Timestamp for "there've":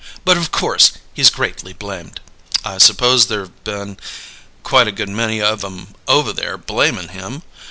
3.27-3.63